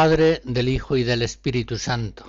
[0.00, 2.24] Padre, del Hijo y del Espíritu Santo.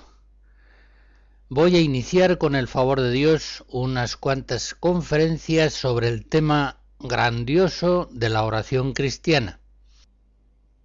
[1.48, 8.08] Voy a iniciar con el favor de Dios unas cuantas conferencias sobre el tema grandioso
[8.10, 9.60] de la oración cristiana.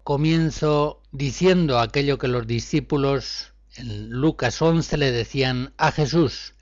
[0.04, 6.54] Comienzo diciendo aquello que los discípulos en Lucas 11 le decían a Jesús,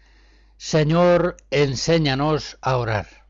[0.56, 3.23] Señor, enséñanos a orar.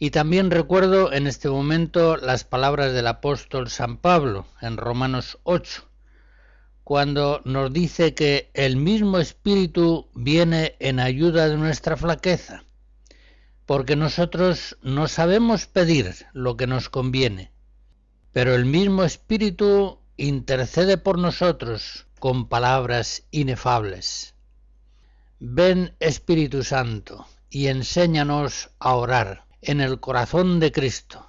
[0.00, 5.88] Y también recuerdo en este momento las palabras del apóstol San Pablo en Romanos 8,
[6.84, 12.62] cuando nos dice que el mismo Espíritu viene en ayuda de nuestra flaqueza,
[13.66, 17.50] porque nosotros no sabemos pedir lo que nos conviene,
[18.30, 24.36] pero el mismo Espíritu intercede por nosotros con palabras inefables.
[25.40, 31.28] Ven Espíritu Santo y enséñanos a orar en el corazón de Cristo.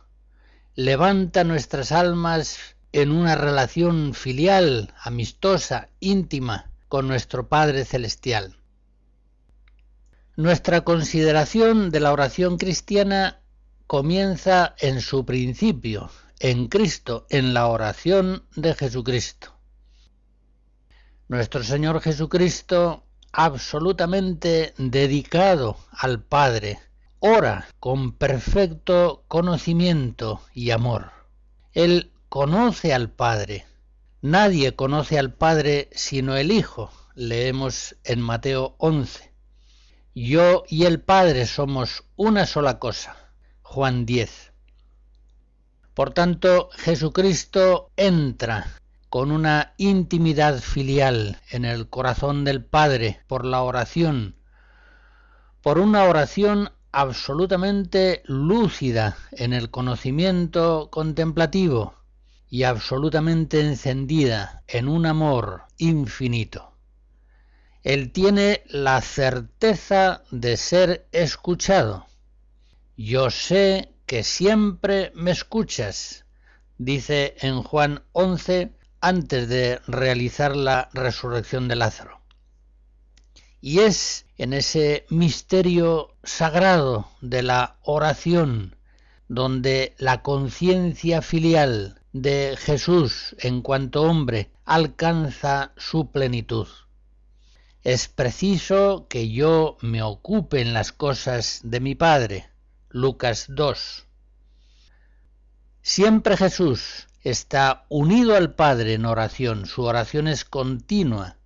[0.76, 2.58] Levanta nuestras almas
[2.92, 8.58] en una relación filial, amistosa, íntima con nuestro Padre Celestial.
[10.36, 13.42] Nuestra consideración de la oración cristiana
[13.88, 19.56] comienza en su principio, en Cristo, en la oración de Jesucristo.
[21.28, 26.80] Nuestro Señor Jesucristo, absolutamente dedicado al Padre,
[27.20, 31.12] ora con perfecto conocimiento y amor.
[31.74, 33.66] Él conoce al Padre.
[34.22, 39.34] Nadie conoce al Padre sino el Hijo, leemos en Mateo 11.
[40.16, 43.16] Yo y el Padre somos una sola cosa,
[43.62, 44.54] Juan 10.
[45.94, 53.62] Por tanto, Jesucristo entra con una intimidad filial en el corazón del Padre por la
[53.62, 54.36] oración,
[55.62, 61.94] por una oración absolutamente lúcida en el conocimiento contemplativo
[62.50, 66.74] y absolutamente encendida en un amor infinito.
[67.84, 72.08] Él tiene la certeza de ser escuchado.
[72.98, 76.26] Yo sé que siempre me escuchas,
[76.78, 82.20] dice en Juan 11 antes de realizar la resurrección de Lázaro.
[83.62, 88.76] Y es en ese misterio sagrado de la oración
[89.28, 96.68] donde la conciencia filial de Jesús en cuanto hombre alcanza su plenitud.
[97.84, 102.50] Es preciso que yo me ocupe en las cosas de mi Padre.
[102.90, 104.06] Lucas 2.
[105.82, 111.38] Siempre Jesús está unido al Padre en oración, su oración es continua,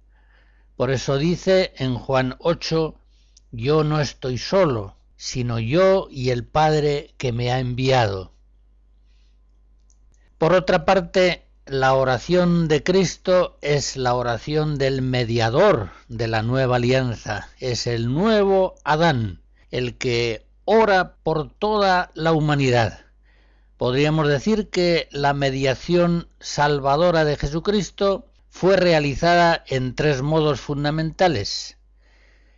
[0.75, 2.95] por eso dice en Juan 8,
[3.53, 8.31] yo no estoy solo, sino yo y el Padre que me ha enviado.
[10.39, 16.77] Por otra parte, la oración de Cristo es la oración del mediador de la nueva
[16.77, 23.01] alianza, es el nuevo Adán, el que ora por toda la humanidad.
[23.77, 31.77] Podríamos decir que la mediación salvadora de Jesucristo fue realizada en tres modos fundamentales.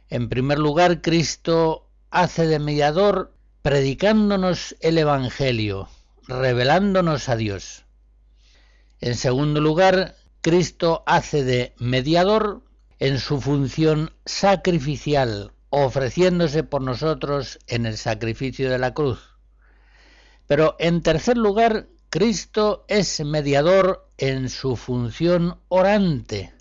[0.09, 5.90] En primer lugar, Cristo hace de mediador predicándonos el Evangelio,
[6.28, 7.85] revelándonos a Dios.
[9.02, 12.61] En segundo lugar, Cristo hace de mediador
[12.99, 19.19] en su función sacrificial, ofreciéndose por nosotros en el sacrificio de la cruz.
[20.47, 26.54] Pero en tercer lugar, Cristo es mediador en su función orante,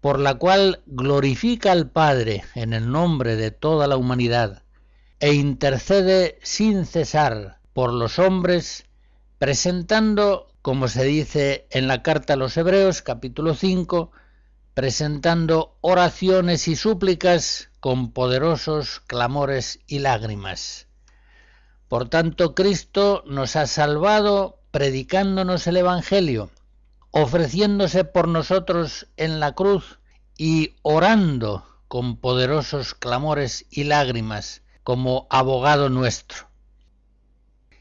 [0.00, 4.62] por la cual glorifica al Padre en el nombre de toda la humanidad
[5.18, 8.86] e intercede sin cesar por los hombres,
[9.38, 14.10] presentando, como se dice en la carta a los Hebreos capítulo 5,
[14.72, 20.86] presentando oraciones y súplicas con poderosos clamores y lágrimas.
[21.88, 26.50] Por tanto, Cristo nos ha salvado predicándonos el Evangelio,
[27.10, 29.98] ofreciéndose por nosotros en la cruz
[30.36, 36.48] y orando con poderosos clamores y lágrimas como abogado nuestro.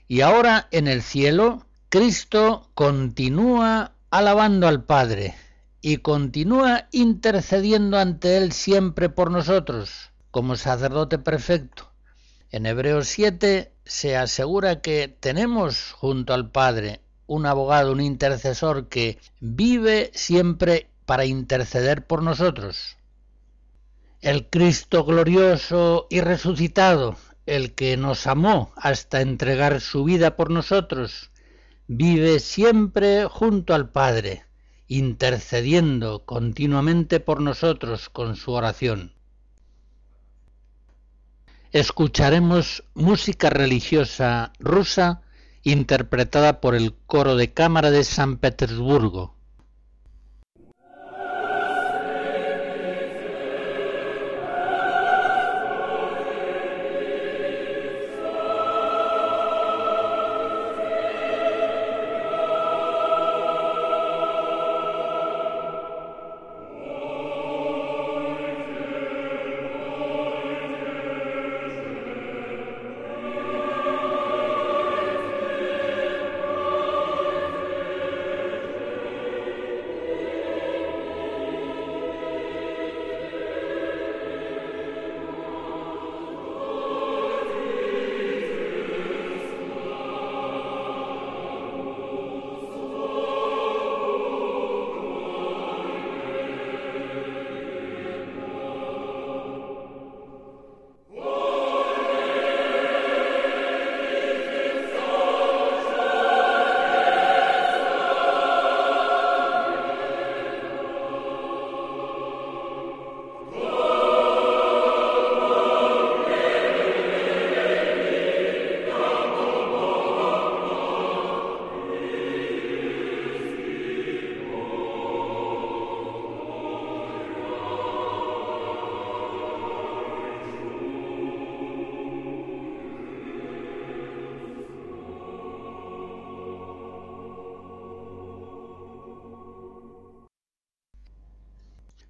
[0.08, 5.36] Y ahora en el cielo, Cristo continúa alabando al Padre
[5.82, 11.92] y continúa intercediendo ante Él siempre por nosotros, como sacerdote perfecto.
[12.52, 19.20] En Hebreos 7 se asegura que tenemos junto al Padre un abogado, un intercesor que
[19.40, 22.98] vive siempre para interceder por nosotros.
[24.22, 31.30] El Cristo glorioso y resucitado, el que nos amó hasta entregar su vida por nosotros,
[31.86, 34.46] vive siempre junto al Padre,
[34.88, 39.14] intercediendo continuamente por nosotros con su oración.
[41.72, 45.22] Escucharemos música religiosa rusa
[45.64, 49.39] interpretada por el coro de cámara de San Petersburgo.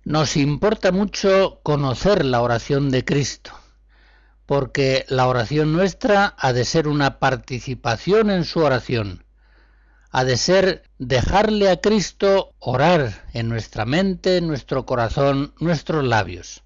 [0.09, 3.51] Nos importa mucho conocer la oración de Cristo,
[4.47, 9.23] porque la oración nuestra ha de ser una participación en su oración,
[10.09, 16.63] ha de ser dejarle a Cristo orar en nuestra mente, nuestro corazón, nuestros labios.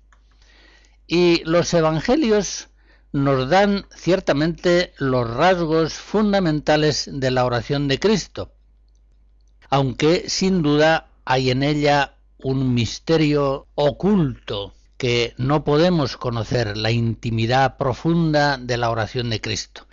[1.05, 2.69] Y los evangelios
[3.11, 8.53] nos dan ciertamente los rasgos fundamentales de la oración de Cristo,
[9.69, 12.13] aunque sin duda hay en ella
[12.43, 19.87] un misterio oculto que no podemos conocer, la intimidad profunda de la oración de Cristo.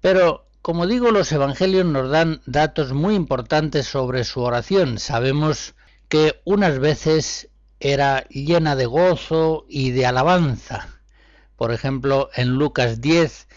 [0.00, 4.98] Pero, como digo, los evangelios nos dan datos muy importantes sobre su oración.
[4.98, 5.74] Sabemos
[6.08, 7.48] que unas veces
[7.78, 10.88] era llena de gozo y de alabanza.
[11.56, 13.48] Por ejemplo, en Lucas 10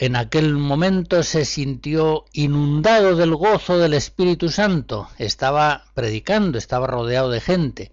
[0.00, 5.08] en aquel momento se sintió inundado del gozo del Espíritu Santo.
[5.18, 7.90] Estaba predicando, estaba rodeado de gente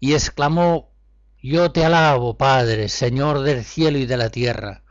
[0.00, 0.90] y exclamó,
[1.40, 4.82] Yo te alabo, Padre, Señor del cielo y de la tierra,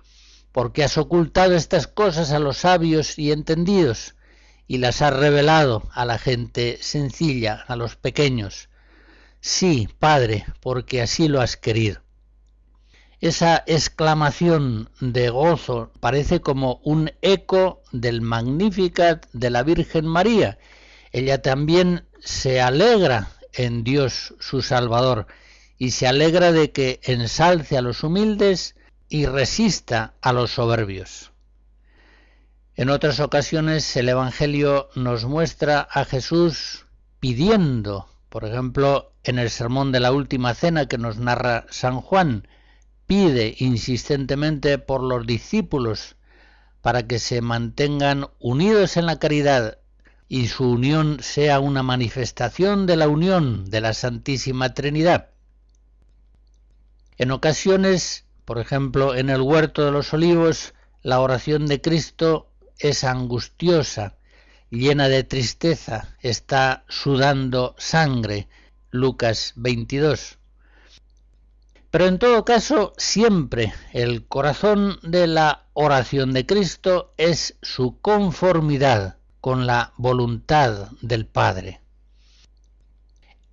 [0.54, 4.16] porque has ocultado estas cosas a los sabios y entendidos
[4.66, 8.70] y las has revelado a la gente sencilla, a los pequeños.
[9.42, 12.05] Sí, Padre, porque así lo has querido.
[13.22, 20.58] Esa exclamación de gozo parece como un eco del Magnificat de la Virgen María.
[21.12, 25.28] Ella también se alegra en Dios su Salvador
[25.78, 28.76] y se alegra de que ensalce a los humildes
[29.08, 31.32] y resista a los soberbios.
[32.76, 36.86] En otras ocasiones el Evangelio nos muestra a Jesús
[37.22, 42.48] pidiendo, por ejemplo, en el sermón de la última cena que nos narra San Juan,
[43.08, 46.16] pide insistentemente por los discípulos
[46.82, 49.80] para que se mantengan unidos en la caridad
[50.28, 55.30] y su unión sea una manifestación de la unión de la Santísima Trinidad.
[57.18, 63.04] En ocasiones, por ejemplo, en el huerto de los olivos, la oración de Cristo es
[63.04, 64.18] angustiosa,
[64.70, 68.48] llena de tristeza, está sudando sangre.
[68.92, 70.40] Lucas 22.
[71.96, 79.16] Pero en todo caso, siempre el corazón de la oración de Cristo es su conformidad
[79.40, 81.80] con la voluntad del Padre.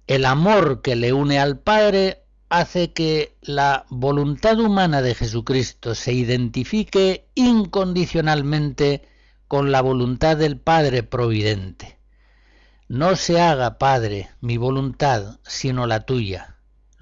[0.09, 6.13] El amor que le une al Padre hace que la voluntad humana de Jesucristo se
[6.13, 9.09] identifique incondicionalmente
[9.47, 11.97] con la voluntad del Padre Providente.
[12.89, 16.52] No se haga, Padre, mi voluntad, sino la tuya.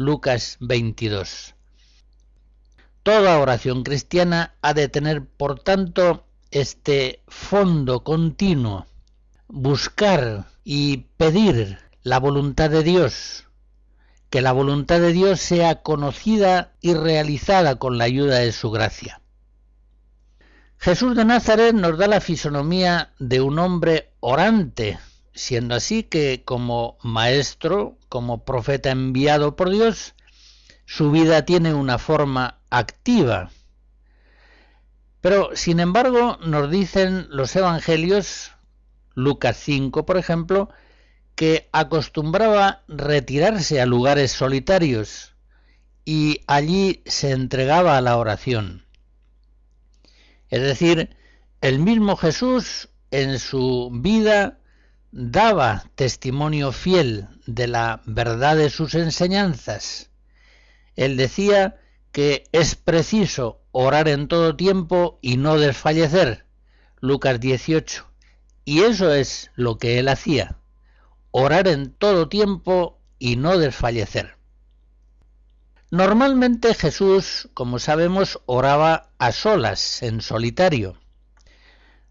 [0.00, 1.54] Lucas 22.
[3.02, 8.86] Toda oración cristiana ha de tener, por tanto, este fondo continuo,
[9.46, 13.44] buscar y pedir la voluntad de Dios,
[14.30, 19.20] que la voluntad de Dios sea conocida y realizada con la ayuda de su gracia.
[20.78, 24.98] Jesús de Nazaret nos da la fisonomía de un hombre orante,
[25.34, 30.14] siendo así que como maestro, como profeta enviado por Dios,
[30.86, 33.50] su vida tiene una forma activa.
[35.20, 38.52] Pero, sin embargo, nos dicen los evangelios,
[39.14, 40.70] Lucas 5, por ejemplo,
[41.34, 45.34] que acostumbraba retirarse a lugares solitarios
[46.04, 48.84] y allí se entregaba a la oración.
[50.48, 51.16] Es decir,
[51.60, 54.59] el mismo Jesús en su vida
[55.12, 60.10] daba testimonio fiel de la verdad de sus enseñanzas.
[60.96, 61.80] Él decía
[62.12, 66.46] que es preciso orar en todo tiempo y no desfallecer.
[67.00, 68.06] Lucas 18.
[68.64, 70.60] Y eso es lo que él hacía
[71.30, 74.36] orar en todo tiempo y no desfallecer.
[75.90, 80.99] Normalmente Jesús, como sabemos, oraba a solas, en solitario.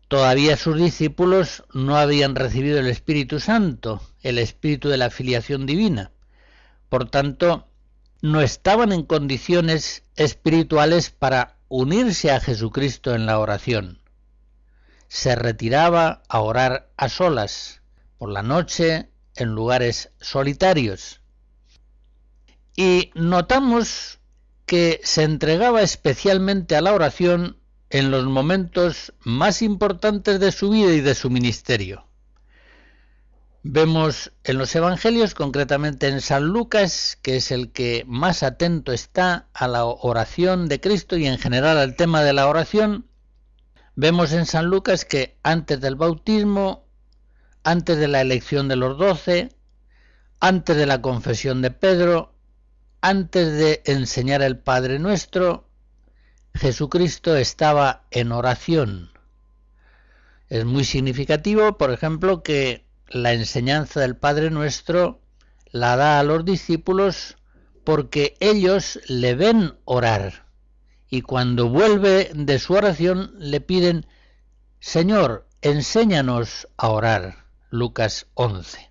[0.10, 6.12] Todavía sus discípulos no habían recibido el Espíritu Santo, el Espíritu de la filiación divina.
[6.90, 7.68] Por tanto,
[8.20, 14.02] no estaban en condiciones espirituales para unirse a Jesucristo en la oración.
[15.10, 17.84] Se retiraba a orar a solas,
[18.18, 21.22] por la noche, en lugares solitarios.
[22.76, 24.18] Y notamos
[24.66, 27.59] que se entregaba especialmente a la oración
[27.90, 32.06] en los momentos más importantes de su vida y de su ministerio.
[33.64, 39.50] Vemos en los Evangelios, concretamente en San Lucas, que es el que más atento está
[39.54, 43.08] a la oración de Cristo y en general al tema de la oración,
[43.96, 46.90] vemos en San Lucas que antes del bautismo
[47.64, 49.50] antes de la elección de los doce,
[50.40, 52.34] antes de la confesión de Pedro,
[53.02, 55.69] antes de enseñar el Padre Nuestro,
[56.60, 59.12] Jesucristo estaba en oración.
[60.50, 65.22] Es muy significativo, por ejemplo, que la enseñanza del Padre Nuestro
[65.72, 67.38] la da a los discípulos
[67.84, 70.46] porque ellos le ven orar
[71.10, 74.06] y cuando vuelve de su oración le piden,
[74.80, 77.46] Señor, enséñanos a orar.
[77.72, 78.90] Lucas 11.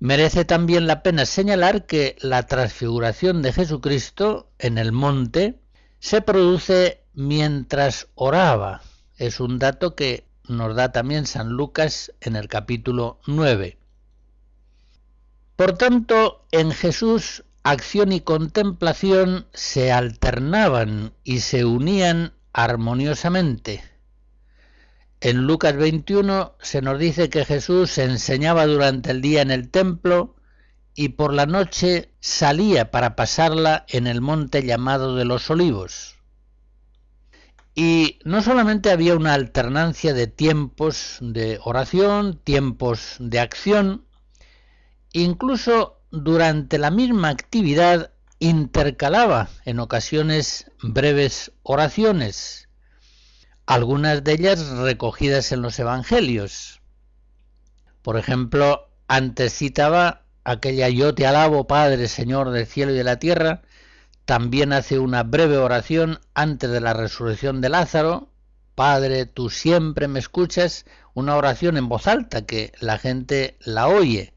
[0.00, 5.60] Merece también la pena señalar que la transfiguración de Jesucristo en el monte
[6.04, 8.82] se produce mientras oraba.
[9.16, 13.78] Es un dato que nos da también San Lucas en el capítulo 9.
[15.56, 23.82] Por tanto, en Jesús acción y contemplación se alternaban y se unían armoniosamente.
[25.22, 30.36] En Lucas 21 se nos dice que Jesús enseñaba durante el día en el templo
[30.94, 36.16] y por la noche salía para pasarla en el monte llamado de los olivos.
[37.74, 44.04] Y no solamente había una alternancia de tiempos de oración, tiempos de acción,
[45.12, 52.68] incluso durante la misma actividad intercalaba en ocasiones breves oraciones
[53.66, 56.80] algunas de ellas recogidas en los Evangelios.
[58.02, 63.18] Por ejemplo, antes citaba aquella Yo te alabo, Padre, Señor del cielo y de la
[63.18, 63.62] tierra,
[64.24, 68.30] también hace una breve oración antes de la resurrección de Lázaro,
[68.74, 70.84] Padre, tú siempre me escuchas,
[71.14, 74.34] una oración en voz alta que la gente la oye.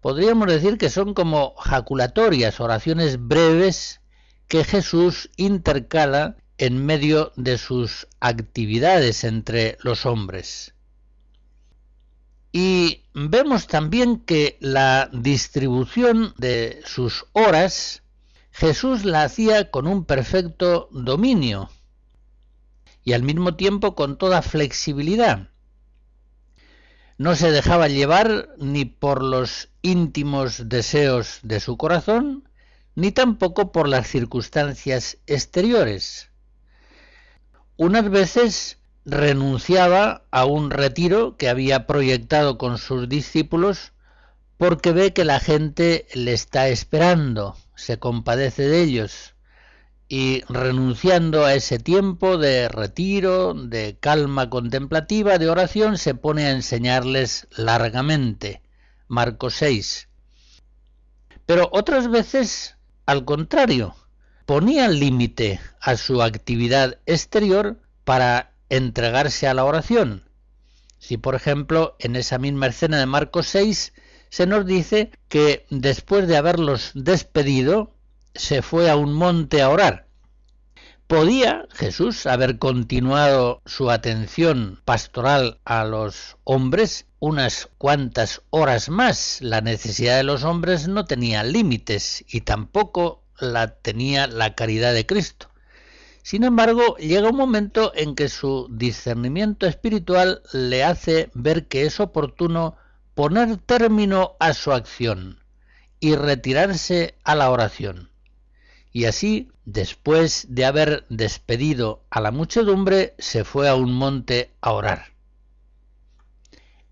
[0.00, 4.00] Podríamos decir que son como jaculatorias, oraciones breves
[4.46, 10.75] que Jesús intercala en medio de sus actividades entre los hombres.
[12.58, 18.02] Y vemos también que la distribución de sus horas
[18.50, 21.68] Jesús la hacía con un perfecto dominio
[23.04, 25.50] y al mismo tiempo con toda flexibilidad.
[27.18, 32.48] No se dejaba llevar ni por los íntimos deseos de su corazón,
[32.94, 36.30] ni tampoco por las circunstancias exteriores.
[37.76, 43.92] Unas veces renunciaba a un retiro que había proyectado con sus discípulos
[44.58, 49.34] porque ve que la gente le está esperando, se compadece de ellos
[50.08, 56.50] y renunciando a ese tiempo de retiro, de calma contemplativa, de oración, se pone a
[56.50, 58.62] enseñarles largamente.
[59.08, 60.08] Marcos 6.
[61.44, 63.94] Pero otras veces, al contrario,
[64.46, 70.24] ponía límite a su actividad exterior para entregarse a la oración.
[70.98, 73.92] Si, por ejemplo, en esa misma escena de Marcos 6
[74.28, 77.94] se nos dice que después de haberlos despedido,
[78.34, 80.06] se fue a un monte a orar.
[81.06, 89.38] Podía Jesús haber continuado su atención pastoral a los hombres unas cuantas horas más.
[89.40, 95.06] La necesidad de los hombres no tenía límites y tampoco la tenía la caridad de
[95.06, 95.48] Cristo.
[96.26, 102.00] Sin embargo, llega un momento en que su discernimiento espiritual le hace ver que es
[102.00, 102.74] oportuno
[103.14, 105.38] poner término a su acción
[106.00, 108.10] y retirarse a la oración.
[108.92, 114.72] Y así, después de haber despedido a la muchedumbre, se fue a un monte a
[114.72, 115.12] orar.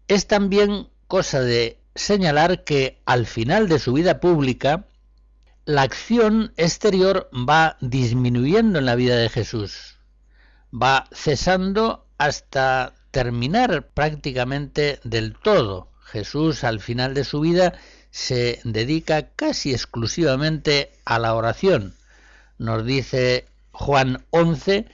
[0.07, 4.87] Es también cosa de señalar que al final de su vida pública,
[5.67, 9.97] la acción exterior va disminuyendo en la vida de Jesús,
[10.73, 15.89] va cesando hasta terminar prácticamente del todo.
[16.05, 17.75] Jesús al final de su vida
[18.11, 21.95] se dedica casi exclusivamente a la oración.
[22.59, 24.87] Nos dice Juan 11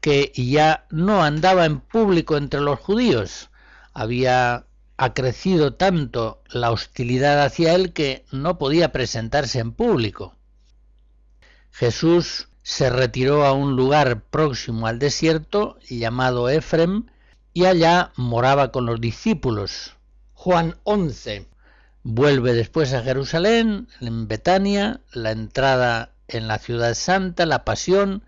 [0.00, 3.50] que ya no andaba en público entre los judíos,
[3.94, 4.64] había
[5.14, 10.34] crecido tanto la hostilidad hacia él que no podía presentarse en público.
[11.70, 17.06] Jesús se retiró a un lugar próximo al desierto llamado Efrem
[17.54, 19.96] y allá moraba con los discípulos.
[20.34, 21.46] Juan 11
[22.10, 28.24] Vuelve después a Jerusalén, en Betania, la entrada en la ciudad santa, la pasión,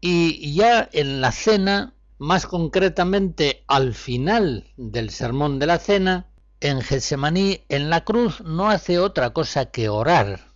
[0.00, 6.28] y ya en la cena, más concretamente al final del sermón de la cena,
[6.60, 10.52] en Getsemaní, en la cruz, no hace otra cosa que orar.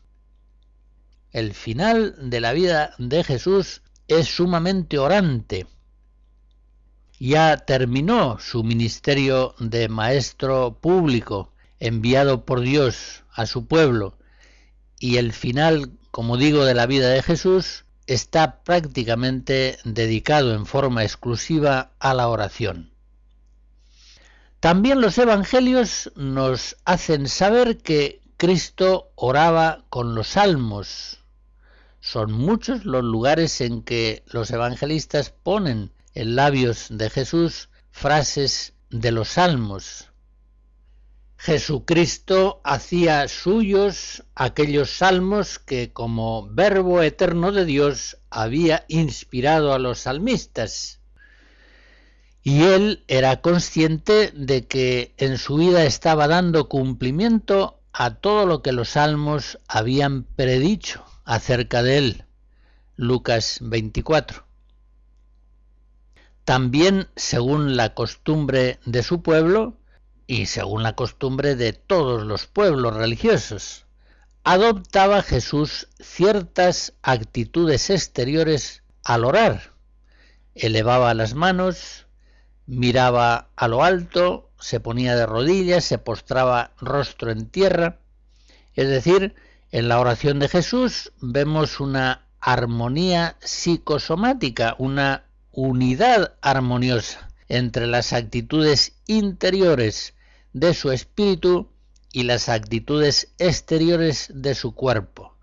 [1.33, 5.67] El final de la vida de Jesús es sumamente orante.
[7.19, 14.17] Ya terminó su ministerio de maestro público, enviado por Dios a su pueblo
[15.01, 21.03] y el final, como digo, de la vida de Jesús está prácticamente dedicado en forma
[21.03, 22.93] exclusiva a la oración.
[24.61, 31.21] También los evangelios nos hacen saber que Cristo oraba con los salmos.
[32.01, 39.13] Son muchos los lugares en que los evangelistas ponen en labios de Jesús frases de
[39.13, 40.11] los salmos.
[41.37, 50.01] Jesucristo hacía suyos aquellos salmos que como verbo eterno de Dios había inspirado a los
[50.01, 51.01] salmistas.
[52.43, 58.63] Y él era consciente de que en su vida estaba dando cumplimiento a todo lo
[58.63, 62.25] que los salmos habían predicho acerca de él.
[62.97, 64.45] Lucas 24.
[66.45, 69.77] También, según la costumbre de su pueblo,
[70.27, 73.85] y según la costumbre de todos los pueblos religiosos,
[74.45, 79.73] adoptaba Jesús ciertas actitudes exteriores al orar.
[80.55, 82.07] Elevaba las manos,
[82.67, 88.01] miraba a lo alto, se ponía de rodillas, se postraba rostro en tierra.
[88.75, 89.35] Es decir,
[89.71, 98.97] en la oración de Jesús vemos una armonía psicosomática, una unidad armoniosa entre las actitudes
[99.07, 100.16] interiores
[100.57, 101.69] de su espíritu
[102.13, 105.37] y las actitudes exteriores de su cuerpo.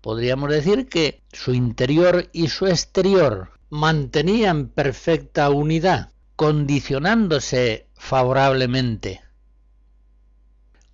[0.00, 9.22] Podríamos decir que su interior y su exterior mantenían perfecta unidad, condicionándose favorablemente.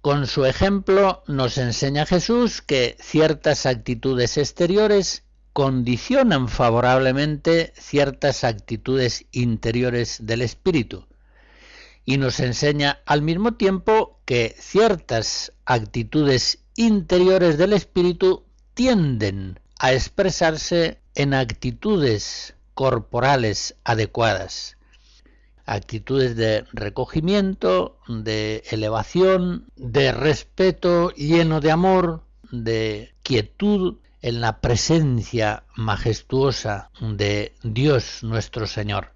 [0.03, 10.19] Con su ejemplo nos enseña Jesús que ciertas actitudes exteriores condicionan favorablemente ciertas actitudes interiores
[10.27, 11.07] del espíritu,
[12.05, 21.01] y nos enseña al mismo tiempo que ciertas actitudes interiores del espíritu tienden a expresarse
[21.15, 24.79] en actitudes corporales adecuadas,
[25.67, 35.65] actitudes de recogimiento, de elevación, de respeto lleno de amor, de quietud en la presencia
[35.75, 39.13] majestuosa de Dios nuestro Señor.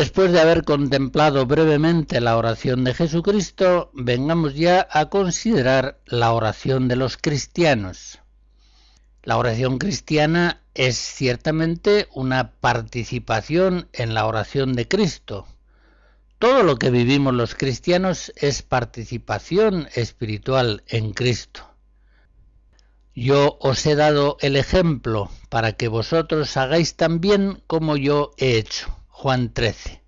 [0.00, 6.88] Después de haber contemplado brevemente la oración de Jesucristo, vengamos ya a considerar la oración
[6.88, 8.18] de los cristianos.
[9.22, 15.46] La oración cristiana es ciertamente una participación en la oración de Cristo.
[16.38, 21.74] Todo lo que vivimos los cristianos es participación espiritual en Cristo.
[23.14, 28.96] Yo os he dado el ejemplo para que vosotros hagáis también como yo he hecho.
[29.20, 30.02] Juan 13.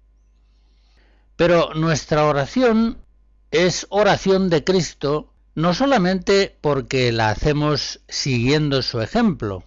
[1.37, 3.05] Pero nuestra oración
[3.51, 9.65] es oración de Cristo no solamente porque la hacemos siguiendo su ejemplo,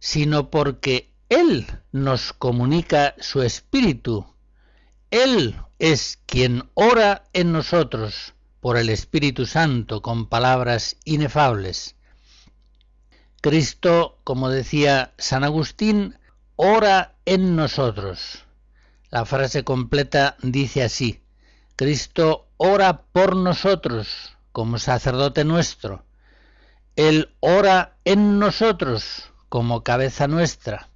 [0.00, 4.26] sino porque Él nos comunica su espíritu.
[5.12, 11.94] Él es quien ora en nosotros por el Espíritu Santo con palabras inefables.
[13.40, 16.18] Cristo, como decía San Agustín,
[16.56, 18.44] ora en nosotros.
[19.10, 21.22] La frase completa dice así,
[21.76, 26.04] Cristo ora por nosotros como sacerdote nuestro.
[26.96, 30.88] Él ora en nosotros como cabeza nuestra.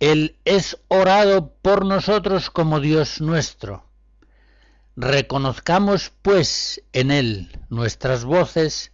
[0.00, 3.84] Él es orado por nosotros como Dios nuestro.
[4.96, 8.92] Reconozcamos pues en Él nuestras voces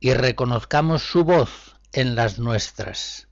[0.00, 3.28] y reconozcamos su voz en las nuestras.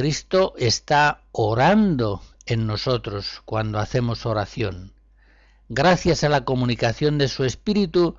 [0.00, 4.94] Cristo está orando en nosotros cuando hacemos oración.
[5.68, 8.16] Gracias a la comunicación de su Espíritu,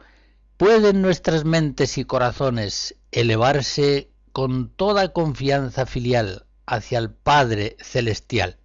[0.58, 8.58] pueden nuestras mentes y corazones elevarse con toda confianza filial hacia el Padre Celestial.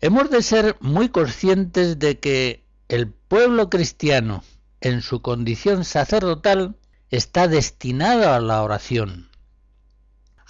[0.00, 4.42] Hemos de ser muy conscientes de que el pueblo cristiano,
[4.80, 6.74] en su condición sacerdotal,
[7.10, 9.28] está destinado a la oración.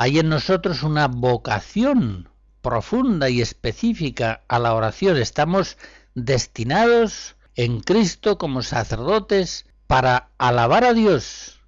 [0.01, 2.29] Hay en nosotros una vocación
[2.63, 5.17] profunda y específica a la oración.
[5.17, 5.77] Estamos
[6.15, 11.59] destinados en Cristo como sacerdotes para alabar a Dios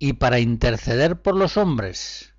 [0.00, 2.34] y para interceder por los hombres.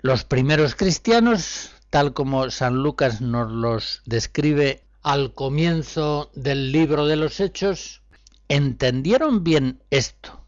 [0.00, 7.14] Los primeros cristianos, tal como San Lucas nos los describe al comienzo del libro de
[7.14, 8.02] los Hechos,
[8.48, 10.44] entendieron bien esto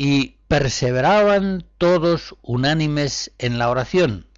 [0.00, 4.28] y perseveraban todos unánimes en la oración,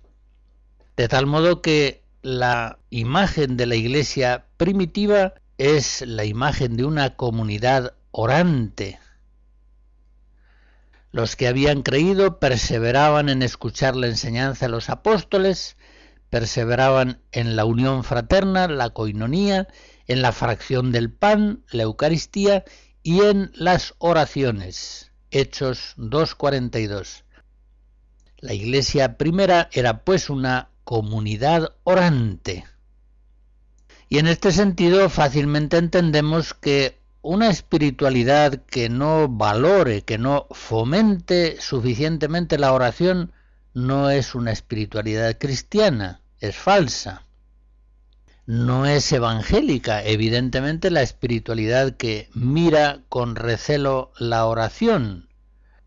[0.97, 7.15] de tal modo que la imagen de la iglesia primitiva es la imagen de una
[7.15, 8.99] comunidad orante.
[11.13, 15.77] Los que habían creído perseveraban en escuchar la enseñanza de los apóstoles,
[16.31, 19.69] perseveraban en la unión fraterna, la coinonía,
[20.07, 22.65] en la fracción del pan, la Eucaristía
[23.03, 25.10] y en las oraciones.
[25.31, 27.23] Hechos 2.42.
[28.39, 32.65] La iglesia primera era pues una comunidad orante.
[34.09, 41.61] Y en este sentido fácilmente entendemos que una espiritualidad que no valore, que no fomente
[41.61, 43.33] suficientemente la oración,
[43.75, 47.27] no es una espiritualidad cristiana, es falsa.
[48.47, 55.29] No es evangélica, evidentemente la espiritualidad que mira con recelo la oración,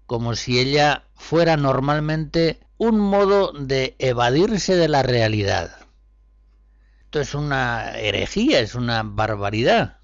[0.06, 5.78] como si ella fuera normalmente un modo de evadirse de la realidad.
[7.06, 9.98] Esto es una herejía, es una barbaridad.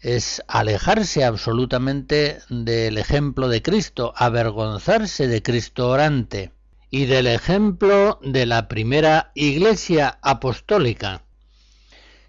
[0.00, 6.52] Es alejarse absolutamente del ejemplo de Cristo, avergonzarse de Cristo orante
[6.90, 11.23] y del ejemplo de la primera iglesia apostólica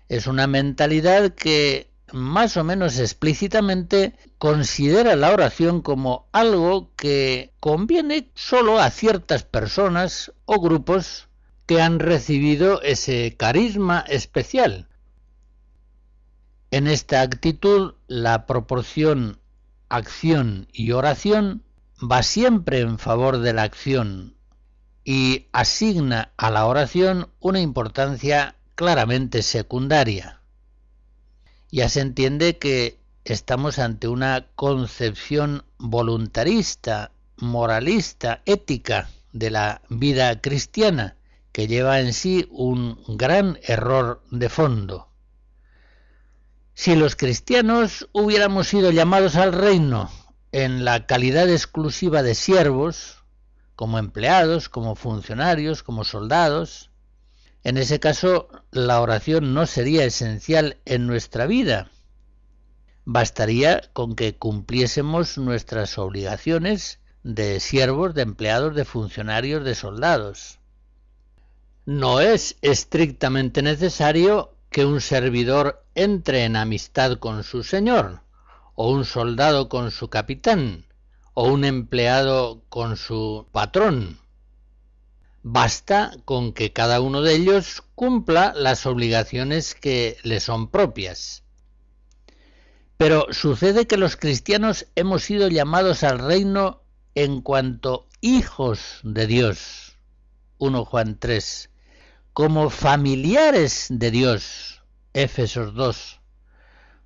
[0.09, 8.29] es una mentalidad que más o menos explícitamente considera la oración como algo que conviene
[8.35, 11.27] solo a ciertas personas o grupos
[11.65, 14.87] que han recibido ese carisma especial.
[16.69, 19.39] En esta actitud, la proporción
[19.89, 21.63] acción y oración
[21.99, 24.35] va siempre en favor de la acción
[25.03, 30.41] y asigna a la oración una importancia claramente secundaria.
[31.71, 41.15] Ya se entiende que estamos ante una concepción voluntarista, moralista, ética de la vida cristiana,
[41.51, 45.09] que lleva en sí un gran error de fondo.
[46.73, 50.11] Si los cristianos hubiéramos sido llamados al reino
[50.51, 53.23] en la calidad exclusiva de siervos,
[53.75, 56.91] como empleados, como funcionarios, como soldados,
[57.65, 61.89] en ese caso, la oración no sería esencial en nuestra vida.
[63.05, 70.59] Bastaría con que cumpliésemos nuestras obligaciones de siervos, de empleados, de funcionarios, de soldados.
[71.87, 78.21] No es estrictamente necesario que un servidor entre en amistad con su señor,
[78.75, 80.85] o un soldado con su capitán,
[81.33, 84.19] o un empleado con su patrón.
[85.47, 91.43] Basta con que cada uno de ellos cumpla las obligaciones que le son propias.
[92.97, 96.81] Pero sucede que los cristianos hemos sido llamados al reino
[97.13, 99.97] en cuanto hijos de Dios.
[100.57, 101.69] 1 Juan 3.
[102.33, 104.81] Como familiares de Dios.
[105.13, 106.21] Éfesos 2.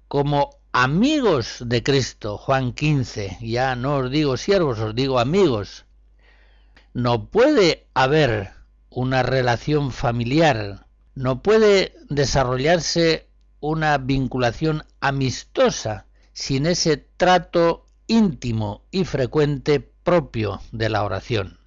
[0.07, 2.37] Como amigos de Cristo.
[2.37, 3.39] Juan 15.
[3.41, 5.83] Ya no os digo siervos, os digo amigos.
[7.01, 8.51] No puede haber
[8.89, 10.85] una relación familiar,
[11.15, 13.29] no puede desarrollarse
[13.61, 21.61] una vinculación amistosa sin ese trato íntimo y frecuente propio de la oración.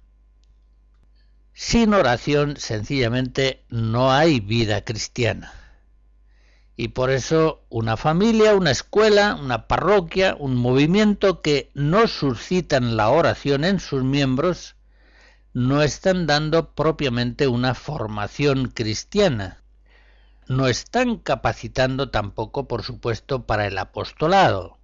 [1.51, 5.51] Sin oración sencillamente no hay vida cristiana.
[6.77, 13.09] Y por eso una familia, una escuela, una parroquia, un movimiento que no suscitan la
[13.09, 14.75] oración en sus miembros,
[15.53, 19.61] no están dando propiamente una formación cristiana,
[20.47, 24.77] no están capacitando tampoco, por supuesto, para el apostolado.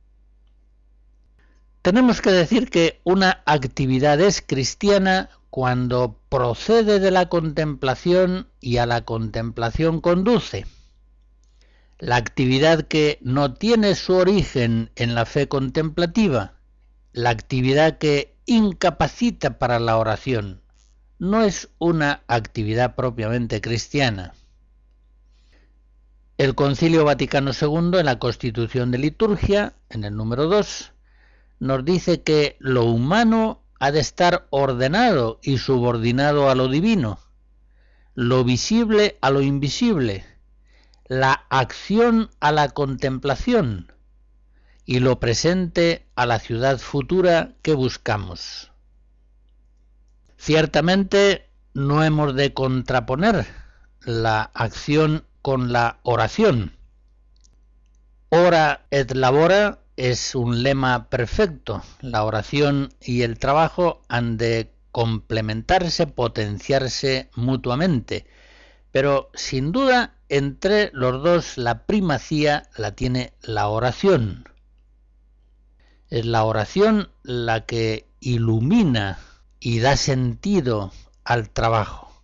[1.81, 8.85] Tenemos que decir que una actividad es cristiana cuando procede de la contemplación y a
[8.85, 10.67] la contemplación conduce.
[11.97, 16.53] La actividad que no tiene su origen en la fe contemplativa,
[17.11, 20.61] la actividad que incapacita para la oración,
[21.19, 24.33] no es una actividad propiamente cristiana.
[26.39, 30.93] El Concilio Vaticano II, en la Constitución de Liturgia, en el número 2,
[31.59, 37.19] nos dice que lo humano ha de estar ordenado y subordinado a lo divino,
[38.15, 40.25] lo visible a lo invisible,
[41.05, 43.93] la acción a la contemplación
[44.89, 48.71] y lo presente a la ciudad futura que buscamos.
[50.35, 53.45] Ciertamente no hemos de contraponer
[54.03, 56.75] la acción con la oración.
[58.29, 61.83] Ora et labora es un lema perfecto.
[62.01, 68.25] La oración y el trabajo han de complementarse, potenciarse mutuamente.
[68.91, 74.49] Pero sin duda entre los dos la primacía la tiene la oración.
[76.09, 79.19] Es la oración la que ilumina
[79.59, 80.91] y da sentido
[81.23, 82.23] al trabajo.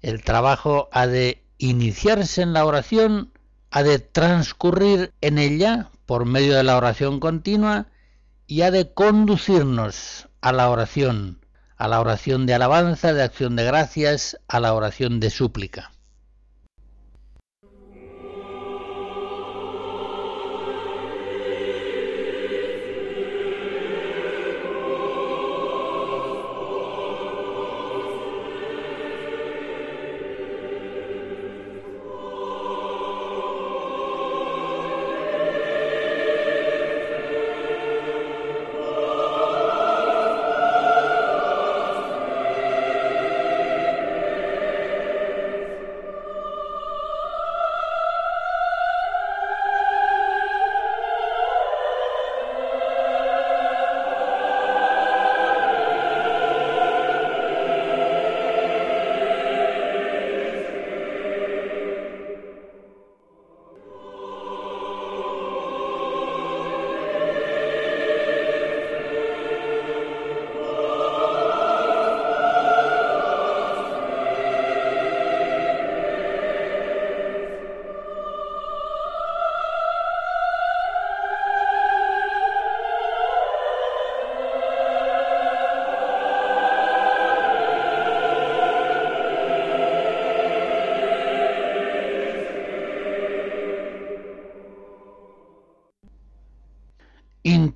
[0.00, 3.32] El trabajo ha de iniciarse en la oración,
[3.70, 7.86] ha de transcurrir en ella por medio de la oración continua
[8.46, 11.40] y ha de conducirnos a la oración,
[11.76, 15.93] a la oración de alabanza, de acción de gracias, a la oración de súplica.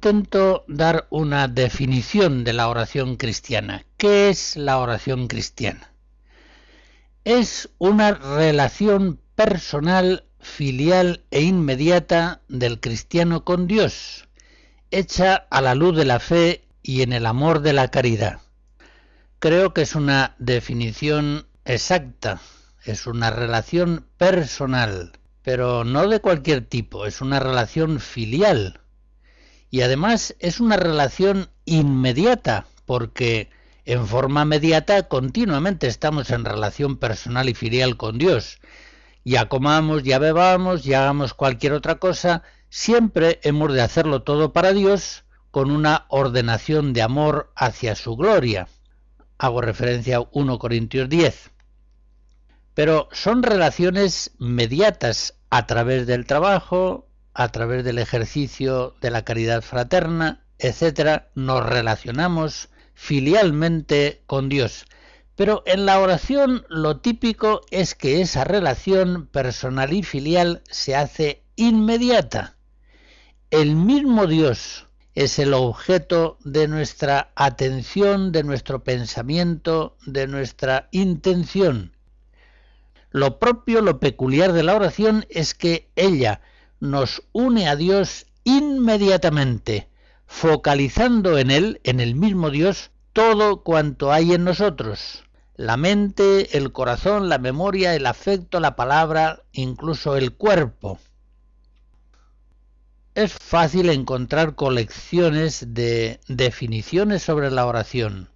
[0.09, 3.85] Intento dar una definición de la oración cristiana.
[3.99, 5.93] ¿Qué es la oración cristiana?
[7.25, 14.29] Es una relación personal, filial e inmediata del cristiano con Dios,
[14.91, 18.41] hecha a la luz de la fe y en el amor de la caridad.
[19.41, 22.41] Creo que es una definición exacta,
[22.83, 28.81] es una relación personal, pero no de cualquier tipo, es una relación filial,
[29.71, 33.51] y además es una relación inmediata porque
[33.85, 38.61] en forma mediata continuamente estamos en relación personal y filial con Dios.
[39.25, 44.73] Ya comamos, ya bebamos, ya hagamos cualquier otra cosa, siempre hemos de hacerlo todo para
[44.73, 48.69] Dios con una ordenación de amor hacia su gloria.
[49.39, 51.51] Hago referencia a 1 Corintios 10.
[52.75, 57.08] Pero son relaciones mediatas a través del trabajo,
[57.39, 64.87] a través del ejercicio de la caridad fraterna, etcétera, nos relacionamos filialmente con Dios.
[65.37, 71.45] Pero en la oración lo típico es que esa relación personal y filial se hace
[71.55, 72.57] inmediata.
[73.53, 81.93] El mismo Dios es el objeto de nuestra atención, de nuestro pensamiento, de nuestra intención.
[83.13, 86.41] Lo propio, lo peculiar de la oración es que ella
[86.81, 89.89] nos une a Dios inmediatamente,
[90.27, 95.25] focalizando en Él, en el mismo Dios, todo cuanto hay en nosotros.
[95.57, 100.99] La mente, el corazón, la memoria, el afecto, la palabra, incluso el cuerpo.
[103.15, 108.29] Es fácil encontrar colecciones de definiciones sobre la oración.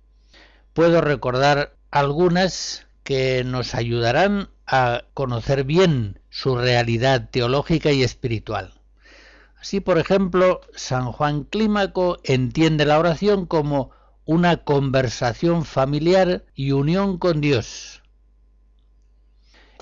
[0.72, 8.72] Puedo recordar algunas que nos ayudarán a conocer bien su realidad teológica y espiritual.
[9.60, 13.90] Así, por ejemplo, San Juan Clímaco entiende la oración como
[14.24, 18.02] una conversación familiar y unión con Dios.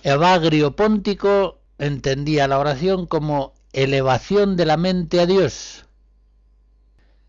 [0.02, 5.86] Evagrio Póntico entendía la oración como elevación de la mente a Dios.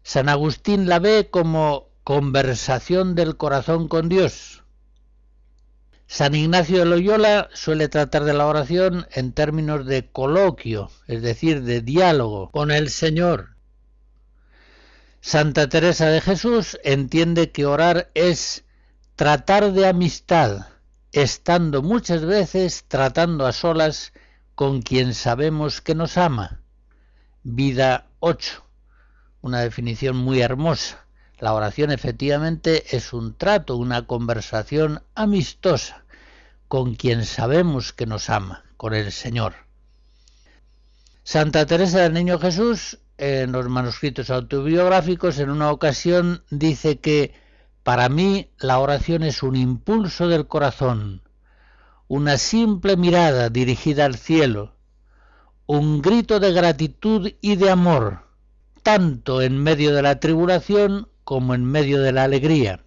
[0.02, 4.61] San Agustín la ve como conversación del corazón con Dios.
[6.12, 11.64] San Ignacio de Loyola suele tratar de la oración en términos de coloquio, es decir,
[11.64, 13.56] de diálogo con el Señor.
[15.22, 18.66] Santa Teresa de Jesús entiende que orar es
[19.16, 20.68] tratar de amistad,
[21.14, 24.12] estando muchas veces tratando a solas
[24.54, 26.60] con quien sabemos que nos ama.
[27.44, 28.62] Vida 8.
[29.40, 31.06] Una definición muy hermosa.
[31.42, 36.06] La oración efectivamente es un trato, una conversación amistosa
[36.68, 39.56] con quien sabemos que nos ama, con el Señor.
[41.24, 47.34] Santa Teresa del Niño Jesús, en los manuscritos autobiográficos, en una ocasión dice que
[47.82, 51.24] para mí la oración es un impulso del corazón,
[52.08, 54.76] una simple mirada dirigida al cielo,
[55.66, 58.28] un grito de gratitud y de amor,
[58.84, 62.84] tanto en medio de la tribulación como en medio de la alegría.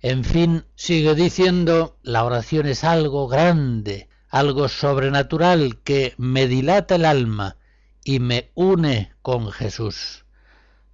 [0.00, 7.04] En fin, sigue diciendo, la oración es algo grande, algo sobrenatural que me dilata el
[7.04, 7.56] alma
[8.04, 10.24] y me une con Jesús.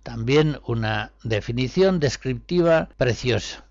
[0.02, 3.66] También una definición descriptiva preciosa.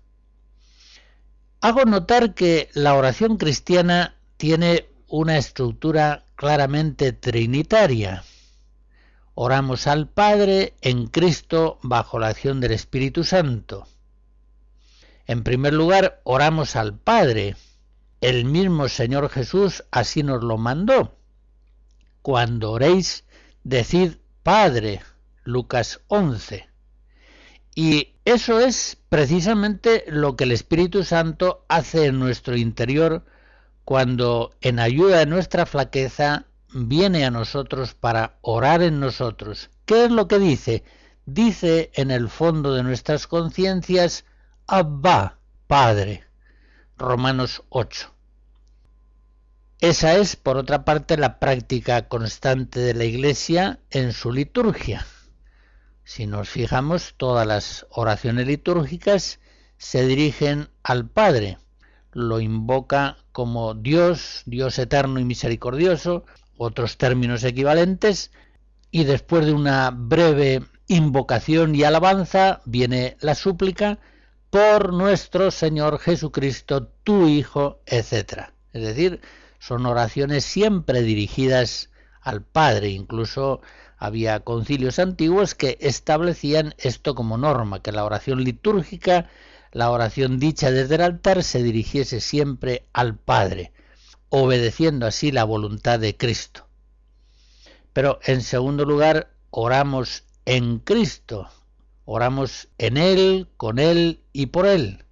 [1.60, 8.22] Hago notar que la oración cristiana tiene una estructura claramente trinitaria.
[9.40, 13.86] Oramos al Padre en Cristo bajo la acción del Espíritu Santo.
[15.28, 17.54] En primer lugar, oramos al Padre.
[18.20, 21.14] El mismo Señor Jesús así nos lo mandó.
[22.20, 23.22] Cuando oréis,
[23.62, 25.02] decid Padre.
[25.44, 26.68] Lucas 11.
[27.76, 33.24] Y eso es precisamente lo que el Espíritu Santo hace en nuestro interior
[33.84, 39.70] cuando en ayuda de nuestra flaqueza viene a nosotros para orar en nosotros.
[39.84, 40.84] ¿Qué es lo que dice?
[41.26, 44.24] Dice en el fondo de nuestras conciencias,
[44.66, 46.24] Abba, Padre.
[46.96, 48.12] Romanos 8.
[49.80, 55.06] Esa es, por otra parte, la práctica constante de la Iglesia en su liturgia.
[56.02, 59.38] Si nos fijamos, todas las oraciones litúrgicas
[59.76, 61.58] se dirigen al Padre.
[62.12, 66.24] Lo invoca como Dios, Dios eterno y misericordioso,
[66.58, 68.32] otros términos equivalentes,
[68.90, 73.98] y después de una breve invocación y alabanza viene la súplica
[74.50, 78.50] por nuestro Señor Jesucristo, tu Hijo, etc.
[78.72, 79.20] Es decir,
[79.58, 81.90] son oraciones siempre dirigidas
[82.20, 83.60] al Padre, incluso
[83.98, 89.28] había concilios antiguos que establecían esto como norma, que la oración litúrgica,
[89.72, 93.72] la oración dicha desde el altar, se dirigiese siempre al Padre
[94.30, 96.66] obedeciendo así la voluntad de Cristo.
[97.92, 101.48] Pero en segundo lugar, oramos en Cristo,
[102.04, 105.04] oramos en Él, con Él y por Él.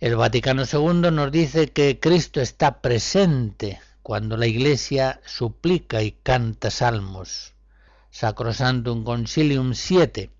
[0.00, 6.70] El Vaticano II nos dice que Cristo está presente cuando la Iglesia suplica y canta
[6.70, 7.54] salmos.
[8.10, 10.30] Sacrosantum Concilium 7.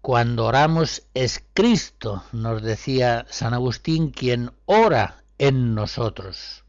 [0.00, 6.64] cuando oramos es Cristo, nos decía San Agustín, quien ora en nosotros.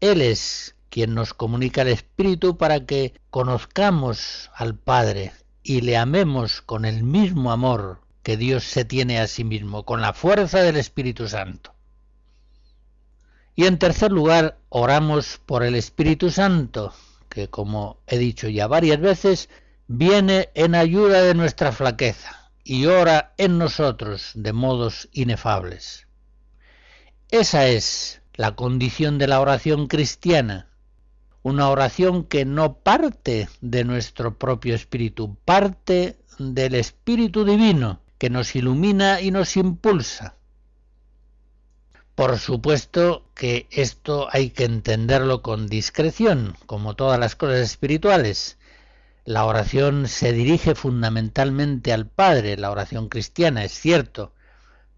[0.00, 5.32] Él es quien nos comunica el Espíritu para que conozcamos al Padre
[5.62, 10.00] y le amemos con el mismo amor que Dios se tiene a sí mismo, con
[10.00, 11.74] la fuerza del Espíritu Santo.
[13.54, 16.92] Y en tercer lugar, oramos por el Espíritu Santo,
[17.28, 19.48] que como he dicho ya varias veces,
[19.86, 26.06] viene en ayuda de nuestra flaqueza y ora en nosotros de modos inefables.
[27.30, 30.66] Esa es la condición de la oración cristiana,
[31.42, 38.56] una oración que no parte de nuestro propio espíritu, parte del Espíritu Divino, que nos
[38.56, 40.34] ilumina y nos impulsa.
[42.16, 48.58] Por supuesto que esto hay que entenderlo con discreción, como todas las cosas espirituales,
[49.24, 54.32] la oración se dirige fundamentalmente al Padre, la oración cristiana, es cierto,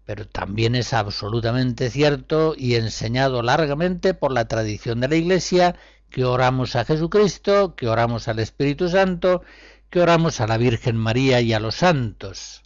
[0.05, 5.75] pero también es absolutamente cierto y enseñado largamente por la tradición de la Iglesia
[6.09, 9.41] que oramos a Jesucristo, que oramos al Espíritu Santo,
[9.89, 12.63] que oramos a la Virgen María y a los santos.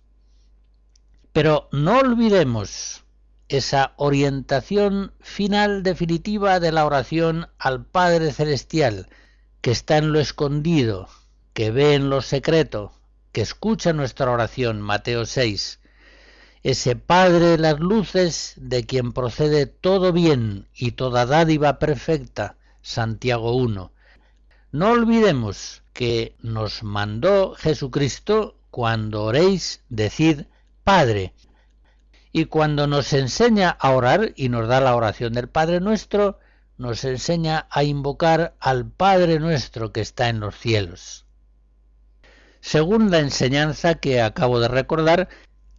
[1.32, 3.04] Pero no olvidemos
[3.48, 9.08] esa orientación final definitiva de la oración al Padre Celestial,
[9.62, 11.08] que está en lo escondido,
[11.54, 12.92] que ve en lo secreto,
[13.32, 15.80] que escucha nuestra oración, Mateo 6,
[16.68, 23.56] ese Padre de las luces de quien procede todo bien y toda dádiva perfecta, Santiago
[23.56, 23.94] 1.
[24.74, 30.42] No olvidemos que nos mandó Jesucristo cuando oréis, decid
[30.84, 31.34] Padre.
[32.34, 36.38] Y cuando nos enseña a orar y nos da la oración del Padre nuestro,
[36.78, 41.28] nos enseña a invocar al Padre nuestro que está en los cielos.
[42.60, 45.30] Según la enseñanza que acabo de recordar,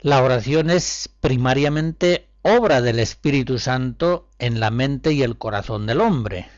[0.00, 6.00] la oración es primariamente obra del Espíritu Santo en la mente y el corazón del
[6.00, 6.48] hombre.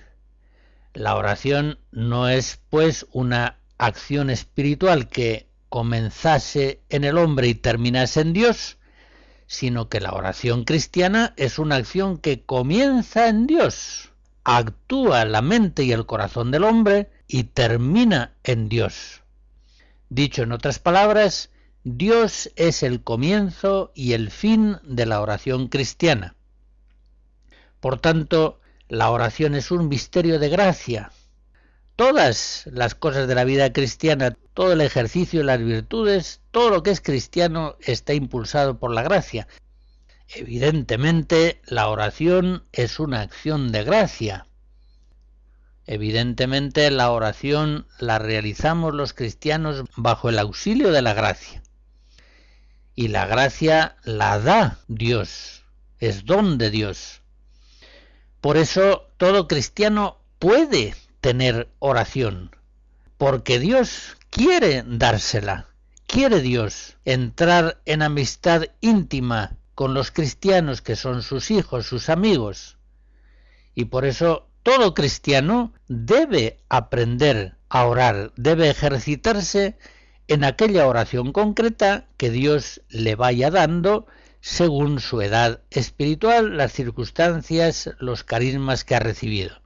[0.92, 8.20] La oración no es, pues, una acción espiritual que comenzase en el hombre y terminase
[8.20, 8.76] en Dios,
[9.46, 14.10] sino que la oración cristiana es una acción que comienza en Dios,
[14.44, 19.22] actúa en la mente y el corazón del hombre y termina en Dios.
[20.10, 21.50] Dicho en otras palabras,
[21.84, 26.36] Dios es el comienzo y el fin de la oración cristiana.
[27.80, 31.10] Por tanto, la oración es un misterio de gracia.
[31.96, 36.82] Todas las cosas de la vida cristiana, todo el ejercicio de las virtudes, todo lo
[36.82, 39.48] que es cristiano está impulsado por la gracia.
[40.28, 44.46] Evidentemente, la oración es una acción de gracia,
[45.86, 51.64] Evidentemente la oración la realizamos los cristianos bajo el auxilio de la gracia.
[53.00, 55.64] Y la gracia la da Dios,
[56.00, 57.22] es don de Dios.
[58.42, 62.54] Por eso todo cristiano puede tener oración,
[63.16, 65.66] porque Dios quiere dársela,
[66.06, 72.76] quiere Dios entrar en amistad íntima con los cristianos que son sus hijos, sus amigos.
[73.74, 79.78] Y por eso todo cristiano debe aprender a orar, debe ejercitarse
[80.30, 84.06] en aquella oración concreta que Dios le vaya dando
[84.40, 89.60] según su edad espiritual, las circunstancias, los carismas que ha recibido.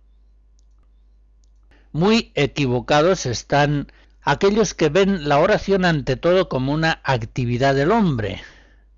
[1.93, 3.93] Muy equivocados están
[4.23, 8.41] aquellos que ven la oración ante todo como una actividad del hombre,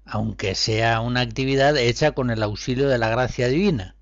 [0.04, 3.96] aunque sea una actividad hecha con el auxilio de la gracia divina.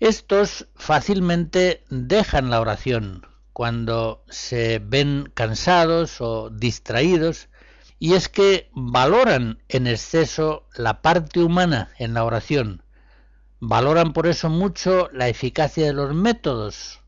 [0.00, 7.48] Estos fácilmente dejan la oración cuando se ven cansados o distraídos
[8.00, 12.82] y es que valoran en exceso la parte humana en la oración.
[13.60, 17.00] Valoran por eso mucho la eficacia de los métodos.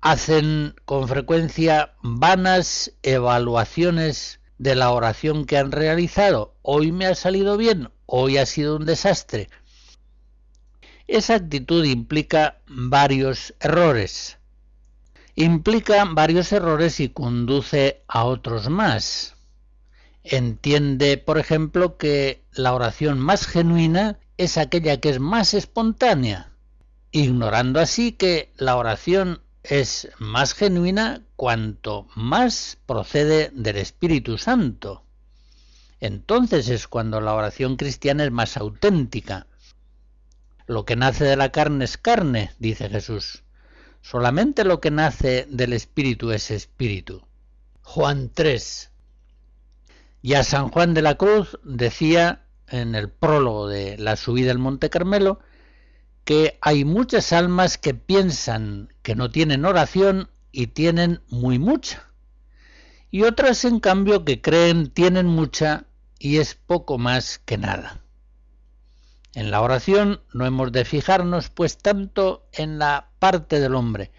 [0.00, 6.54] Hacen con frecuencia vanas evaluaciones de la oración que han realizado.
[6.62, 9.50] Hoy me ha salido bien, hoy ha sido un desastre.
[11.06, 14.38] Esa actitud implica varios errores.
[15.36, 19.34] Implica varios errores y conduce a otros más.
[20.22, 26.52] Entiende, por ejemplo, que la oración más genuina es aquella que es más espontánea,
[27.10, 35.04] ignorando así que la oración es más genuina cuanto más procede del Espíritu Santo.
[36.00, 39.46] Entonces es cuando la oración cristiana es más auténtica,
[40.66, 43.43] lo que nace de la carne es carne, dice Jesús.
[44.04, 47.22] Solamente lo que nace del Espíritu es Espíritu.
[47.80, 48.90] Juan 3.
[50.22, 54.90] Ya San Juan de la Cruz decía en el prólogo de la subida al Monte
[54.90, 55.38] Carmelo
[56.26, 62.10] que hay muchas almas que piensan que no tienen oración y tienen muy mucha.
[63.10, 65.86] Y otras, en cambio, que creen tienen mucha
[66.18, 68.03] y es poco más que nada.
[69.34, 74.12] En la oración no hemos de fijarnos pues tanto en la parte del hombre,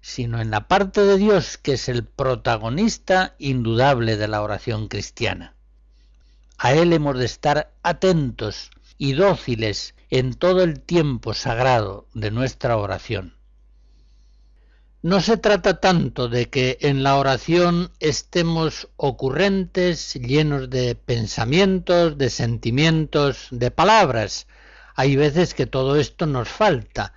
[0.00, 5.54] sino en la parte de Dios, que es el protagonista indudable de la oración cristiana.
[6.56, 12.76] A Él hemos de estar atentos y dóciles en todo el tiempo sagrado de nuestra
[12.76, 13.34] oración.
[15.02, 22.28] No se trata tanto de que en la oración estemos ocurrentes, llenos de pensamientos, de
[22.28, 24.46] sentimientos, de palabras.
[25.00, 27.14] Hay veces que todo esto nos falta.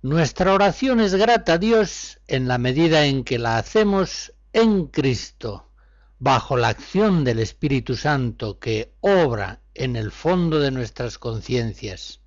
[0.00, 5.72] Nuestra oración es grata a Dios en la medida en que la hacemos en Cristo,
[6.20, 12.20] bajo la acción del Espíritu Santo que obra en el fondo de nuestras conciencias.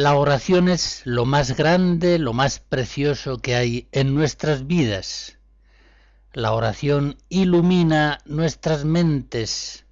[0.00, 5.36] La oración es lo más grande, lo más precioso que hay en nuestras vidas.
[6.32, 9.84] La oración ilumina nuestras mentes,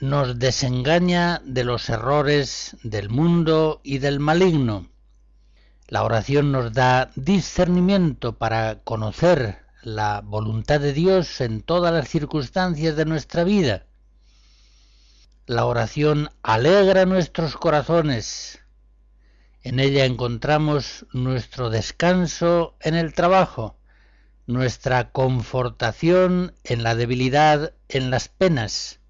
[0.00, 4.88] nos desengaña de los errores del mundo y del maligno.
[5.86, 12.96] La oración nos da discernimiento para conocer la voluntad de Dios en todas las circunstancias
[12.96, 13.86] de nuestra vida.
[15.46, 18.58] La oración alegra nuestros corazones,
[19.64, 23.78] en ella encontramos nuestro descanso en el trabajo,
[24.46, 29.00] nuestra confortación en la debilidad, en las penas.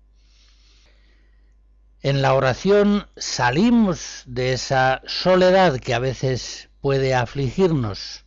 [2.03, 8.25] En la oración salimos de esa soledad que a veces puede afligirnos.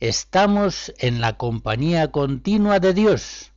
[0.00, 3.52] Estamos en la compañía continua de Dios.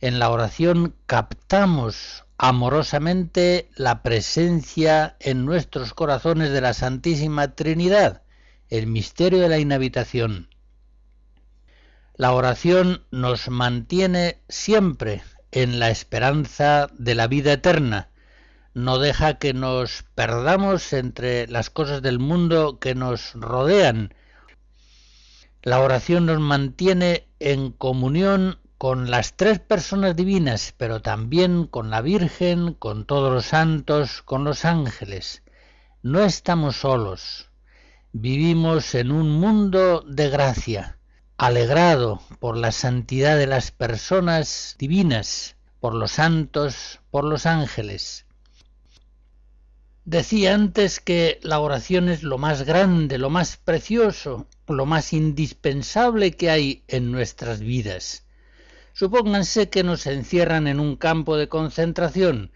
[0.00, 8.22] En la oración captamos amorosamente la presencia en nuestros corazones de la Santísima Trinidad,
[8.68, 10.48] el misterio de la inhabitación.
[12.16, 15.22] La oración nos mantiene siempre
[15.52, 18.10] en la esperanza de la vida eterna,
[18.74, 24.14] no deja que nos perdamos entre las cosas del mundo que nos rodean.
[25.62, 32.00] La oración nos mantiene en comunión con las tres personas divinas, pero también con la
[32.00, 35.44] Virgen, con todos los santos, con los ángeles.
[36.02, 37.48] No estamos solos.
[38.10, 40.98] Vivimos en un mundo de gracia,
[41.36, 48.26] alegrado por la santidad de las personas divinas, por los santos, por los ángeles.
[50.04, 56.32] Decía antes que la oración es lo más grande, lo más precioso, lo más indispensable
[56.32, 58.24] que hay en nuestras vidas.
[59.02, 62.52] Supónganse que nos encierran en un campo de concentración,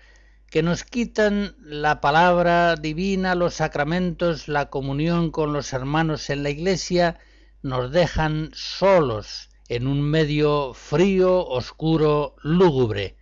[0.49, 6.51] que nos quitan la palabra divina, los sacramentos, la comunión con los hermanos en la
[6.51, 7.19] iglesia,
[7.63, 13.17] nos dejan solos en un medio frío, oscuro, lúgubre.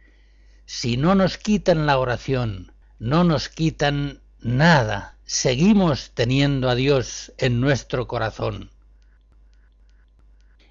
[0.66, 7.59] Si no nos quitan la oración, no nos quitan nada, seguimos teniendo a Dios en
[7.62, 8.70] nuestro corazón.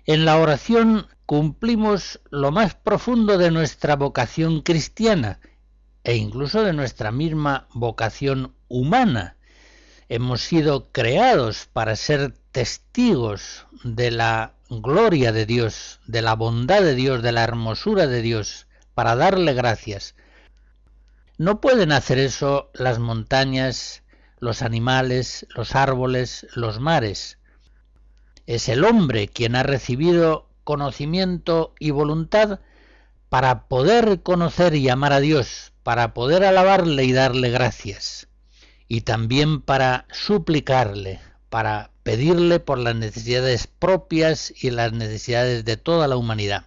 [0.06, 5.40] En la oración cumplimos lo más profundo de nuestra vocación cristiana
[6.04, 9.38] e incluso de nuestra misma vocación humana.
[10.10, 16.96] Hemos sido creados para ser testigos de la gloria de Dios, de la bondad de
[16.96, 20.16] Dios, de la hermosura de Dios, para darle gracias.
[21.38, 24.04] No pueden hacer eso las montañas,
[24.40, 27.40] los animales, los árboles, los mares.
[28.46, 32.60] Es el hombre quien ha recibido conocimiento y voluntad
[33.30, 38.28] para poder conocer y amar a Dios, para poder alabarle y darle gracias,
[38.88, 46.08] y también para suplicarle, para pedirle por las necesidades propias y las necesidades de toda
[46.08, 46.66] la humanidad.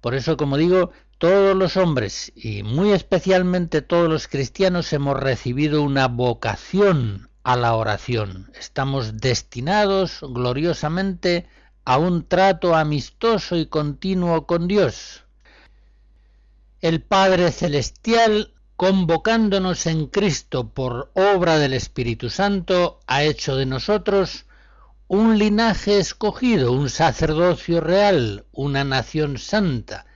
[0.00, 5.82] Por eso, como digo, todos los hombres y muy especialmente todos los cristianos hemos recibido
[5.82, 8.50] una vocación a la oración.
[8.58, 11.46] Estamos destinados gloriosamente
[11.84, 15.24] a un trato amistoso y continuo con Dios.
[16.80, 24.46] El Padre Celestial, convocándonos en Cristo por obra del Espíritu Santo, ha hecho de nosotros
[25.08, 30.06] un linaje escogido, un sacerdocio real, una nación santa,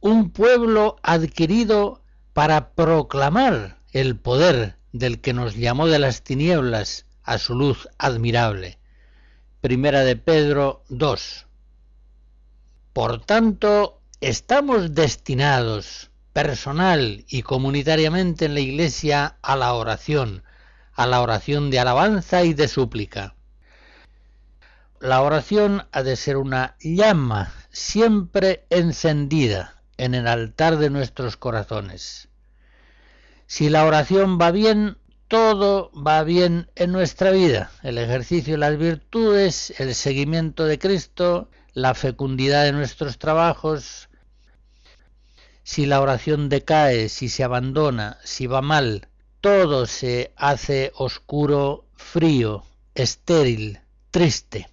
[0.00, 2.02] un pueblo adquirido
[2.32, 8.79] para proclamar el poder del que nos llamó de las tinieblas a su luz admirable.
[9.60, 11.46] Primera de Pedro 2.
[12.94, 20.44] Por tanto, estamos destinados personal y comunitariamente en la Iglesia a la oración,
[20.94, 23.34] a la oración de alabanza y de súplica.
[24.98, 32.30] La oración ha de ser una llama siempre encendida en el altar de nuestros corazones.
[33.46, 34.96] Si la oración va bien,
[35.30, 37.70] todo va bien en nuestra vida.
[37.84, 44.08] El ejercicio de las virtudes, el seguimiento de Cristo, la fecundidad de nuestros trabajos.
[45.62, 49.06] Si la oración decae, si se abandona, si va mal,
[49.40, 52.64] todo se hace oscuro, frío,
[52.96, 53.78] estéril,
[54.10, 54.68] triste.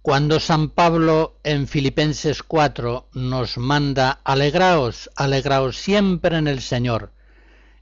[0.00, 7.10] Cuando San Pablo en Filipenses 4 nos manda alegraos, alegraos siempre en el Señor,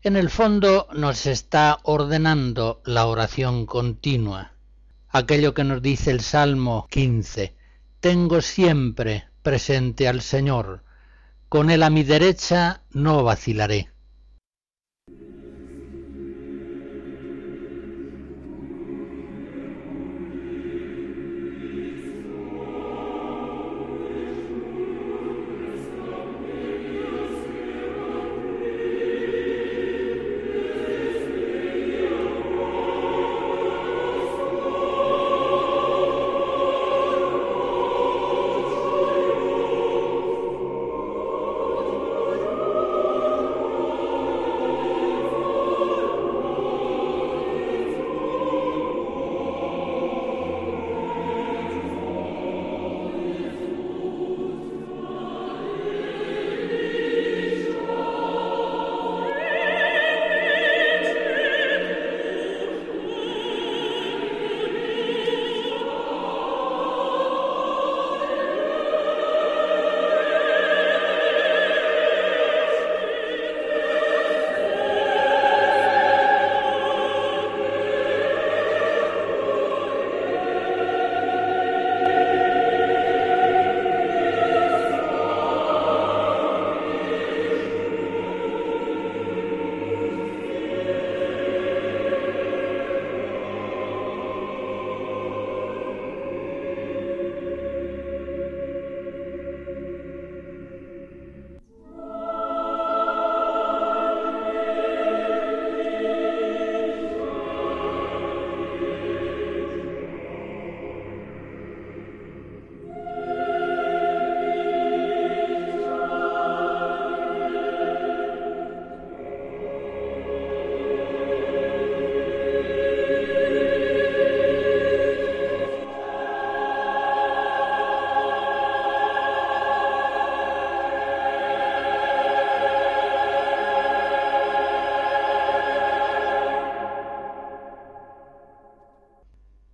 [0.06, 4.52] en el fondo nos está ordenando la oración continua.
[5.08, 7.56] Aquello que nos dice el Salmo 15,
[7.98, 10.84] tengo siempre presente al Señor,
[11.48, 13.90] con él a mi derecha no vacilaré.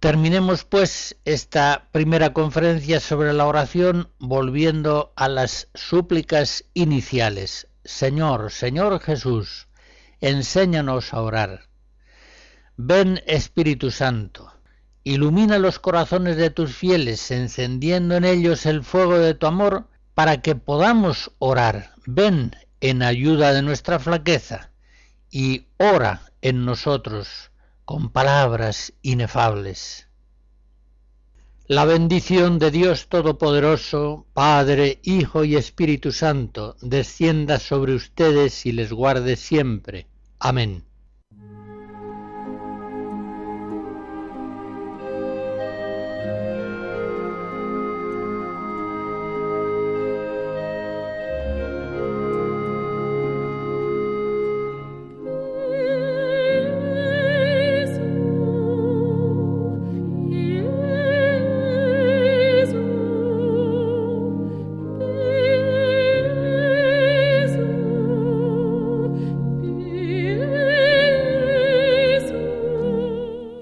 [0.03, 7.69] Terminemos pues esta primera conferencia sobre la oración volviendo a las súplicas iniciales.
[7.85, 9.69] Señor, Señor Jesús,
[10.21, 11.69] enséñanos a orar.
[12.77, 14.53] Ven Espíritu Santo,
[15.05, 20.43] ilumina los corazones de tus fieles, encendiendo en ellos el fuego de tu amor, para
[20.43, 21.93] que podamos orar.
[22.07, 24.73] Ven en ayuda de nuestra flaqueza
[25.31, 27.52] y ora en nosotros
[27.85, 30.09] con palabras inefables.
[31.67, 38.93] La bendición de Dios Todopoderoso, Padre, Hijo y Espíritu Santo, descienda sobre ustedes y les
[38.93, 40.07] guarde siempre.
[40.39, 40.85] Amén.